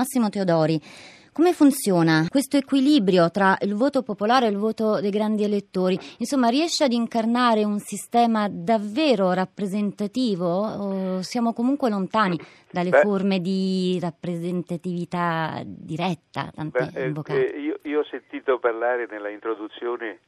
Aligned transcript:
Massimo 0.00 0.30
Teodori. 0.30 0.80
Come 1.30 1.52
funziona 1.52 2.26
questo 2.28 2.56
equilibrio 2.56 3.30
tra 3.30 3.56
il 3.60 3.74
voto 3.74 4.02
popolare 4.02 4.46
e 4.46 4.48
il 4.48 4.56
voto 4.56 4.98
dei 4.98 5.10
grandi 5.10 5.44
elettori? 5.44 5.98
Insomma, 6.16 6.48
riesce 6.48 6.84
ad 6.84 6.92
incarnare 6.92 7.64
un 7.64 7.78
sistema 7.78 8.48
davvero 8.50 9.32
rappresentativo 9.32 10.46
o 10.46 11.22
siamo 11.22 11.52
comunque 11.52 11.90
lontani 11.90 12.38
dalle 12.70 12.90
Beh, 12.90 13.00
forme 13.00 13.40
di 13.40 13.98
rappresentatività 14.00 15.62
diretta, 15.64 16.50
Beh, 16.54 16.90
eh, 16.94 17.60
io, 17.60 17.78
io, 17.82 18.00
ho 18.00 18.04
sentito 18.10 18.58
parlare 18.58 19.06
nella 19.08 19.28
introduzione 19.28 20.20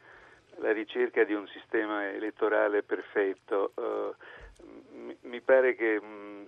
la 0.57 0.73
ricerca 0.73 1.25
di 1.25 1.35
un 1.35 1.47
sistema 1.49 2.09
elettorale 2.11 2.83
perfetto. 2.83 3.73
Uh, 3.75 4.15
mi, 5.23 5.41
pare 5.41 5.75
che 5.75 6.01
mh, 6.01 6.45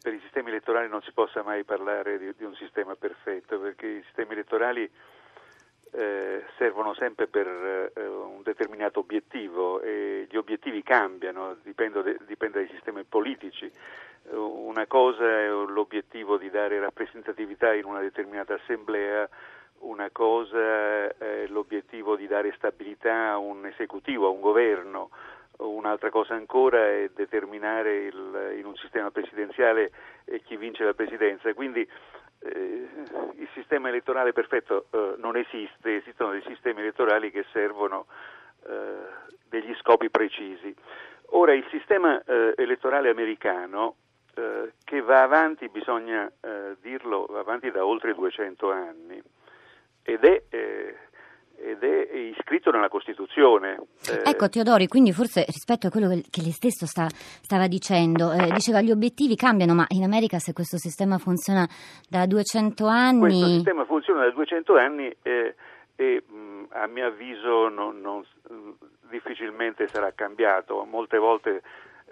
per 0.00 0.14
i 0.14 0.20
sistemi 0.20 0.50
elettorali 0.50 0.88
non 0.88 1.02
si 1.02 1.12
possa 1.12 1.42
mai 1.42 1.64
parlare 1.64 2.18
di, 2.18 2.32
di 2.36 2.44
un 2.44 2.54
sistema 2.54 2.94
perfetto, 2.94 3.58
perché 3.58 3.86
i 3.86 4.02
sistemi 4.04 4.32
elettorali 4.32 4.90
eh, 5.90 6.44
servono 6.56 6.94
sempre 6.94 7.26
per 7.26 7.46
eh, 7.46 8.06
un 8.06 8.42
determinato 8.42 9.00
obiettivo 9.00 9.80
e 9.80 10.26
gli 10.28 10.36
obiettivi 10.36 10.82
cambiano, 10.82 11.56
dipende, 11.62 12.18
dipende 12.26 12.60
dai 12.60 12.68
sistemi 12.68 13.04
politici. 13.04 13.70
Una 14.30 14.86
cosa 14.86 15.24
è 15.24 15.48
l'obiettivo 15.48 16.36
di 16.36 16.50
dare 16.50 16.78
rappresentatività 16.78 17.72
in 17.72 17.86
una 17.86 18.00
determinata 18.00 18.54
assemblea, 18.54 19.26
una 19.98 20.10
cosa 20.12 21.08
è 21.18 21.46
l'obiettivo 21.48 22.14
di 22.14 22.28
dare 22.28 22.54
stabilità 22.56 23.30
a 23.30 23.38
un 23.38 23.66
esecutivo, 23.66 24.28
a 24.28 24.30
un 24.30 24.40
governo, 24.40 25.10
Un'altra 25.58 26.08
cosa 26.10 26.34
ancora 26.34 26.86
è 26.86 27.10
determinare 27.12 28.04
il, 28.04 28.54
in 28.58 28.64
un 28.64 28.76
sistema 28.76 29.10
presidenziale 29.10 29.90
eh, 30.24 30.40
chi 30.42 30.56
vince 30.56 30.84
la 30.84 30.94
presidenza. 30.94 31.52
Quindi 31.52 31.80
eh, 31.80 32.88
il 33.34 33.48
sistema 33.54 33.88
elettorale 33.88 34.32
perfetto 34.32 34.86
eh, 34.92 35.14
non 35.18 35.36
esiste, 35.36 35.96
esistono 35.96 36.30
dei 36.30 36.44
sistemi 36.46 36.82
elettorali 36.82 37.32
che 37.32 37.44
servono 37.50 38.06
eh, 38.68 38.98
degli 39.48 39.74
scopi 39.80 40.10
precisi. 40.10 40.72
Ora 41.30 41.54
il 41.54 41.66
sistema 41.70 42.22
eh, 42.22 42.54
elettorale 42.56 43.10
americano 43.10 43.96
eh, 44.36 44.74
che 44.84 45.00
va 45.00 45.22
avanti, 45.22 45.68
bisogna 45.68 46.30
dirlo, 46.80 47.26
va 47.28 47.40
avanti 47.40 47.72
da 47.72 47.84
oltre 47.84 48.14
200 48.14 48.70
anni 48.70 49.20
ed 50.08 50.24
è 50.24 50.42
ed 51.60 51.82
è 51.82 52.14
iscritto 52.14 52.70
nella 52.70 52.88
Costituzione. 52.88 53.80
Eh, 54.08 54.30
ecco 54.30 54.48
Teodori, 54.48 54.86
quindi 54.86 55.12
forse 55.12 55.44
rispetto 55.44 55.88
a 55.88 55.90
quello 55.90 56.08
che 56.08 56.40
lei 56.40 56.52
stesso 56.52 56.86
sta, 56.86 57.08
stava 57.08 57.66
dicendo, 57.66 58.32
eh, 58.32 58.50
diceva 58.52 58.80
gli 58.80 58.92
obiettivi 58.92 59.34
cambiano, 59.34 59.74
ma 59.74 59.84
in 59.88 60.04
America 60.04 60.38
se 60.38 60.52
questo 60.52 60.78
sistema 60.78 61.18
funziona 61.18 61.68
da 62.08 62.26
200 62.26 62.86
anni... 62.86 63.20
Questo 63.20 63.46
sistema 63.46 63.84
funziona 63.84 64.24
da 64.24 64.30
200 64.30 64.76
anni 64.76 65.14
eh, 65.22 65.54
e 65.96 66.22
mh, 66.24 66.66
a 66.70 66.86
mio 66.86 67.06
avviso 67.06 67.68
non, 67.68 68.00
non, 68.00 68.24
difficilmente 69.10 69.88
sarà 69.88 70.12
cambiato, 70.14 70.84
molte 70.84 71.18
volte 71.18 71.62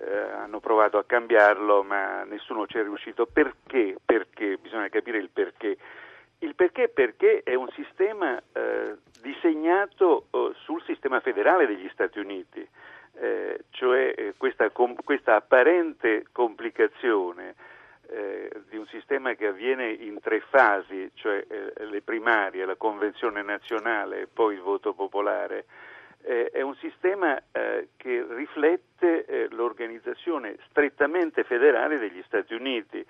eh, 0.00 0.18
hanno 0.36 0.58
provato 0.58 0.98
a 0.98 1.04
cambiarlo 1.04 1.82
ma 1.84 2.24
nessuno 2.24 2.66
ci 2.66 2.78
è 2.78 2.82
riuscito. 2.82 3.26
Perché? 3.26 3.96
Perché? 4.04 4.58
Bisogna 4.60 4.88
capire 4.88 5.18
il 5.18 5.30
perché. 5.32 5.76
Il 6.46 6.54
perché? 6.54 6.88
Perché 6.88 7.42
è 7.42 7.54
un 7.54 7.68
sistema 7.74 8.40
eh, 8.52 8.94
disegnato 9.20 10.28
eh, 10.30 10.52
sul 10.62 10.80
sistema 10.84 11.18
federale 11.18 11.66
degli 11.66 11.88
Stati 11.92 12.20
Uniti, 12.20 12.64
eh, 13.14 13.64
cioè 13.70 14.14
eh, 14.16 14.34
questa, 14.36 14.70
com- 14.70 15.02
questa, 15.02 15.34
apparente 15.34 16.26
complicazione 16.30 17.56
eh, 18.08 18.48
di 18.68 18.76
un 18.76 18.86
sistema 18.86 19.34
che 19.34 19.48
avviene 19.48 19.90
in 19.90 20.20
tre 20.20 20.38
fasi, 20.38 21.10
cioè 21.14 21.44
eh, 21.48 21.84
le 21.84 22.00
primarie, 22.02 22.64
la 22.64 22.76
convenzione 22.76 23.42
nazionale 23.42 24.20
e 24.20 24.26
poi 24.32 24.54
il 24.54 24.60
voto 24.60 24.94
popolare, 24.94 25.64
è 26.26 26.60
un 26.60 26.74
sistema 26.76 27.40
che 27.52 28.26
riflette 28.28 29.46
l'organizzazione 29.50 30.56
strettamente 30.68 31.44
federale 31.44 31.98
degli 31.98 32.20
Stati 32.26 32.52
Uniti 32.52 33.06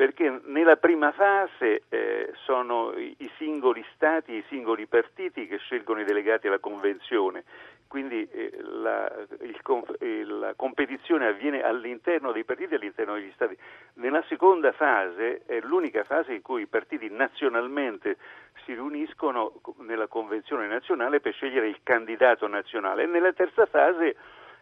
perché 0.00 0.40
nella 0.44 0.76
prima 0.76 1.12
fase 1.12 1.82
eh, 1.90 2.32
sono 2.46 2.94
i, 2.96 3.30
singoli 3.36 3.84
stati, 3.94 4.32
i 4.32 4.44
singoli 4.48 4.86
partiti 4.86 5.46
che 5.46 5.58
scelgono 5.58 6.00
i 6.00 6.04
delegati 6.04 6.46
alla 6.46 6.58
convenzione, 6.58 7.44
quindi 7.86 8.26
eh, 8.32 8.50
la, 8.62 9.12
il, 9.42 9.60
eh, 9.98 10.24
la, 10.24 10.54
competizione 10.56 11.26
avviene 11.26 11.60
all'interno 11.60 12.32
dei 12.32 12.44
partiti 12.44 12.72
e 12.72 12.76
all'interno 12.78 13.12
degli 13.12 13.30
stati. 13.34 13.54
Nella 13.96 14.24
seconda 14.26 14.72
fase 14.72 15.42
è 15.44 15.60
l'unica 15.60 16.02
fase 16.04 16.32
in 16.32 16.40
cui 16.40 16.62
i 16.62 16.66
partiti 16.66 17.10
nazionalmente 17.10 18.16
si 18.64 18.72
riuniscono 18.72 19.60
nella 19.80 20.06
convenzione 20.06 20.66
nazionale 20.66 21.20
per 21.20 21.34
scegliere 21.34 21.68
il 21.68 21.80
candidato 21.82 22.46
nazionale 22.46 23.02
e 23.02 23.06
nella 23.06 23.34
terza 23.34 23.66
fase 23.66 24.16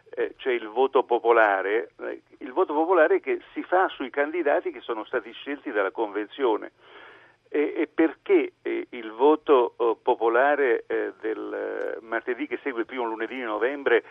eh, 0.09 0.35
c'è 0.37 0.51
il 0.51 0.67
voto 0.67 1.03
popolare, 1.03 1.91
eh, 2.01 2.21
il 2.39 2.51
voto 2.51 2.73
popolare 2.73 3.19
che 3.19 3.41
si 3.53 3.63
fa 3.63 3.87
sui 3.89 4.09
candidati 4.09 4.71
che 4.71 4.81
sono 4.81 5.03
stati 5.05 5.31
scelti 5.31 5.71
dalla 5.71 5.91
Convenzione. 5.91 6.71
E, 7.51 7.73
e 7.75 7.87
perché 7.87 8.53
eh, 8.61 8.87
il 8.91 9.11
voto 9.11 9.73
eh, 9.75 9.95
popolare 10.03 10.83
eh, 10.85 11.13
del 11.19 11.97
eh, 11.97 12.05
martedì 12.05 12.45
che 12.45 12.59
segue 12.61 12.81
il 12.81 12.85
primo 12.85 13.05
lunedì 13.05 13.35
di 13.35 13.41
novembre 13.41 14.03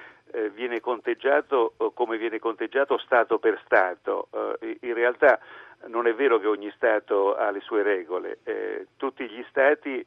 viene 0.53 0.81
conteggiato 0.81 1.73
come 1.95 2.19
viene 2.19 2.39
conteggiato 2.39 2.99
Stato 2.99 3.39
per 3.39 3.59
Stato? 3.65 4.29
in 4.61 4.93
realtà 4.93 5.41
non 5.87 6.07
è 6.07 6.13
vero 6.13 6.39
che 6.39 6.47
ogni 6.47 6.71
Stato 6.77 7.35
ha 7.35 7.51
le 7.51 7.61
sue 7.61 7.83
regole, 7.83 8.41
tutti 8.99 9.27
gli 9.27 9.43
Stati 9.49 10.07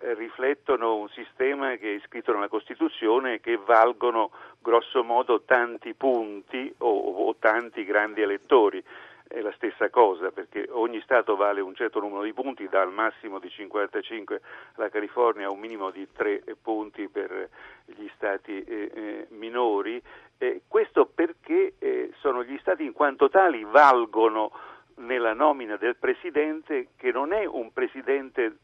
riflettono 0.00 0.96
un 0.96 1.08
sistema 1.10 1.76
che 1.76 1.92
è 1.92 1.96
iscritto 1.96 2.32
nella 2.32 2.48
Costituzione 2.48 3.34
e 3.34 3.40
che 3.40 3.56
valgono 3.56 4.30
grosso 4.60 5.02
modo 5.02 5.42
tanti 5.42 5.94
punti 5.94 6.72
o, 6.78 7.26
o 7.26 7.36
tanti 7.38 7.84
grandi 7.84 8.22
elettori 8.22 8.82
è 9.30 9.40
la 9.42 9.52
stessa 9.52 9.88
cosa 9.90 10.32
perché 10.32 10.66
ogni 10.70 11.00
Stato 11.02 11.36
vale 11.36 11.60
un 11.60 11.76
certo 11.76 12.00
numero 12.00 12.22
di 12.22 12.32
punti, 12.32 12.68
dal 12.68 12.90
massimo 12.90 13.38
di 13.38 13.48
55 13.48 14.40
la 14.74 14.88
California 14.88 15.46
a 15.46 15.52
un 15.52 15.60
minimo 15.60 15.90
di 15.90 16.04
3 16.12 16.42
punti 16.60 17.06
per 17.06 17.48
gli 17.84 18.08
Stati 18.16 18.60
eh, 18.64 18.90
eh, 18.92 19.26
minori. 19.30 20.02
Eh, 20.36 20.62
questo 20.66 21.06
perché 21.06 21.74
eh, 21.78 22.10
sono 22.18 22.42
gli 22.42 22.58
Stati 22.58 22.84
in 22.84 22.92
quanto 22.92 23.28
tali 23.28 23.62
valgono 23.62 24.50
nella 24.96 25.32
nomina 25.32 25.76
del 25.76 25.94
Presidente 25.94 26.88
che 26.96 27.12
non 27.12 27.32
è 27.32 27.44
un 27.44 27.72
Presidente 27.72 28.56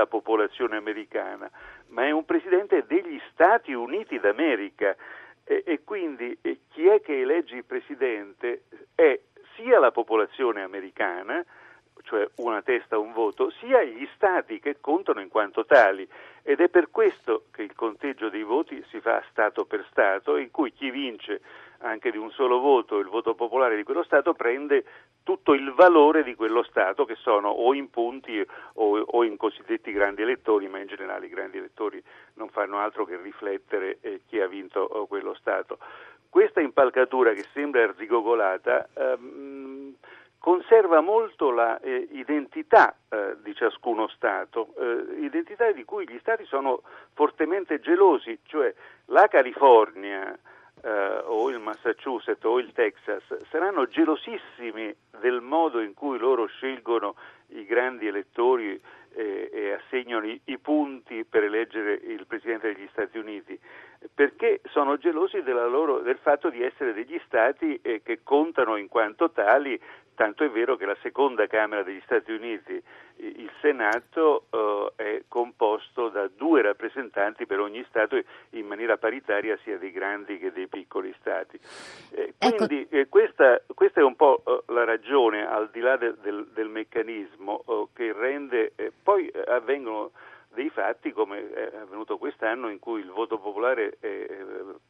della 0.00 0.06
popolazione 0.06 0.76
americana, 0.76 1.50
ma 1.88 2.06
è 2.06 2.10
un 2.10 2.24
presidente 2.24 2.84
degli 2.86 3.20
Stati 3.32 3.72
Uniti 3.72 4.18
d'America. 4.18 4.96
E, 5.44 5.62
e 5.66 5.80
quindi 5.84 6.36
e 6.40 6.60
chi 6.70 6.86
è 6.86 7.00
che 7.00 7.20
elegge 7.20 7.56
il 7.56 7.64
presidente? 7.64 8.62
È 8.94 9.18
sia 9.56 9.78
la 9.78 9.90
popolazione 9.90 10.62
americana, 10.62 11.44
cioè 12.02 12.26
una 12.36 12.62
testa, 12.62 12.98
un 12.98 13.12
voto, 13.12 13.50
sia 13.58 13.82
gli 13.82 14.08
stati 14.14 14.58
che 14.58 14.76
contano 14.80 15.20
in 15.20 15.28
quanto 15.28 15.66
tali 15.66 16.08
ed 16.42 16.60
è 16.60 16.68
per 16.68 16.90
questo 16.90 17.44
che 17.52 17.62
il 17.62 17.74
conteggio 17.74 18.28
dei 18.28 18.42
voti 18.42 18.82
si 18.88 19.00
fa 19.00 19.22
Stato 19.30 19.64
per 19.64 19.86
Stato, 19.90 20.36
in 20.36 20.50
cui 20.50 20.72
chi 20.72 20.90
vince 20.90 21.40
anche 21.82 22.10
di 22.10 22.18
un 22.18 22.30
solo 22.30 22.58
voto, 22.58 22.98
il 22.98 23.08
voto 23.08 23.34
popolare 23.34 23.76
di 23.76 23.84
quello 23.84 24.02
Stato, 24.02 24.34
prende 24.34 24.84
tutto 25.22 25.54
il 25.54 25.72
valore 25.72 26.22
di 26.22 26.34
quello 26.34 26.62
Stato, 26.62 27.04
che 27.04 27.14
sono 27.14 27.48
o 27.48 27.72
in 27.74 27.90
punti 27.90 28.44
o, 28.74 28.98
o 28.98 29.24
in 29.24 29.36
cosiddetti 29.36 29.92
grandi 29.92 30.22
elettori, 30.22 30.68
ma 30.68 30.78
in 30.78 30.86
generale 30.86 31.26
i 31.26 31.30
grandi 31.30 31.58
elettori 31.58 32.02
non 32.34 32.48
fanno 32.48 32.78
altro 32.78 33.04
che 33.04 33.16
riflettere 33.20 33.98
eh, 34.00 34.20
chi 34.26 34.40
ha 34.40 34.46
vinto 34.46 35.04
eh, 35.04 35.06
quello 35.06 35.34
Stato. 35.34 35.78
Questa 36.28 36.60
impalcatura 36.60 37.32
che 37.32 37.44
sembra 37.52 37.82
arzigogolata 37.82 38.88
ehm, 38.94 39.69
conserva 40.40 41.00
molto 41.00 41.52
l'identità 41.52 42.96
eh, 43.10 43.16
eh, 43.16 43.36
di 43.42 43.54
ciascuno 43.54 44.08
Stato, 44.08 44.74
eh, 44.78 45.20
identità 45.22 45.70
di 45.70 45.84
cui 45.84 46.08
gli 46.08 46.18
Stati 46.18 46.44
sono 46.46 46.80
fortemente 47.12 47.78
gelosi, 47.78 48.38
cioè 48.44 48.72
la 49.06 49.28
California 49.28 50.36
eh, 50.82 51.22
o 51.24 51.50
il 51.50 51.58
Massachusetts 51.58 52.42
o 52.44 52.58
il 52.58 52.72
Texas 52.72 53.22
saranno 53.50 53.86
gelosissimi 53.86 54.94
del 55.20 55.42
modo 55.42 55.80
in 55.80 55.92
cui 55.92 56.18
loro 56.18 56.46
scelgono 56.46 57.16
i 57.48 57.66
grandi 57.66 58.06
elettori 58.06 58.80
eh, 59.12 59.50
e 59.52 59.72
assegnano 59.72 60.26
i, 60.26 60.40
i, 60.44 60.56
punti 60.56 61.24
per 61.24 61.44
eleggere 61.44 61.92
il 61.92 62.24
Presidente 62.26 62.72
degli 62.72 62.88
Stati 62.92 63.18
Uniti, 63.18 63.58
perché 64.14 64.60
sono 64.70 64.96
gelosi 64.96 65.42
loro, 65.42 66.00
del 66.00 66.18
fatto 66.18 66.50
di 66.50 66.62
essere 66.62 66.92
degli 66.92 67.20
Stati 67.26 67.78
eh, 67.82 68.02
che 68.02 68.20
contano 68.22 68.76
in 68.76 68.88
quanto 68.88 69.30
tali 69.30 69.78
tanto 70.20 70.44
è 70.44 70.50
vero 70.50 70.76
che 70.76 70.84
la 70.84 70.96
seconda 71.00 71.46
Camera 71.46 71.82
degli 71.82 72.02
Stati 72.04 72.30
Uniti, 72.30 72.78
il 73.16 73.50
Senato, 73.62 74.44
eh, 74.50 74.92
è 74.96 75.22
composto 75.28 76.10
da 76.10 76.28
due 76.28 76.60
rappresentanti 76.60 77.46
per 77.46 77.58
ogni 77.58 77.82
Stato 77.88 78.20
in 78.50 78.66
maniera 78.66 78.98
paritaria 78.98 79.56
sia 79.64 79.78
dei 79.78 79.90
grandi 79.90 80.38
che 80.38 80.52
dei 80.52 80.66
piccoli 80.66 81.14
Stati. 81.20 81.58
Eh, 82.10 82.34
ecco. 82.36 82.54
quindi 82.54 82.82
ecco. 82.82 82.96
eh, 82.96 83.08
questa, 83.08 83.62
questa, 83.72 84.00
è 84.00 84.04
un 84.04 84.14
po' 84.14 84.42
la 84.66 84.84
ragione 84.84 85.48
al 85.48 85.70
di 85.70 85.80
là 85.80 85.96
del, 85.96 86.18
del, 86.20 86.48
del 86.52 86.68
meccanismo 86.68 87.62
oh, 87.64 87.88
che 87.94 88.12
rende, 88.12 88.72
eh, 88.76 88.92
poi 89.02 89.26
eh, 89.28 89.42
avvengono 89.46 90.10
dei 90.60 90.68
fatti 90.68 91.10
come 91.12 91.50
è 91.50 91.76
avvenuto 91.80 92.18
quest'anno 92.18 92.68
in 92.68 92.78
cui 92.78 93.00
il 93.00 93.10
voto 93.10 93.38
popolare 93.38 93.96
eh, 94.00 94.28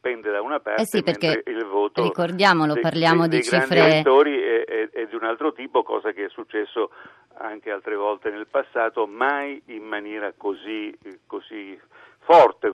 pende 0.01 0.29
da 0.29 0.41
una 0.41 0.59
parte 0.59 0.81
eh 0.81 0.85
sì, 0.85 1.01
perché 1.01 1.43
il 1.45 1.65
voto 1.65 2.03
ricordiamolo, 2.03 2.73
dei, 2.73 2.81
parliamo 2.81 3.27
dei, 3.27 3.39
di 3.39 3.49
dei 3.49 3.59
cifre 3.59 3.79
elettori 3.79 4.37
è, 4.37 4.65
è, 4.65 4.89
è, 4.89 5.07
di 5.07 5.15
un 5.15 5.23
altro 5.23 5.53
tipo, 5.53 5.83
cosa 5.83 6.11
che 6.11 6.25
è 6.25 6.29
successo 6.29 6.91
anche 7.35 7.71
altre 7.71 7.95
volte 7.95 8.29
nel 8.29 8.47
passato, 8.47 9.07
mai 9.07 9.61
in 9.67 9.83
maniera 9.83 10.33
così, 10.35 10.93
così 11.25 11.79
forte 12.19 12.69